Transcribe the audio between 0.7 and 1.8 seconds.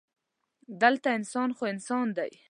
دلته انسان خو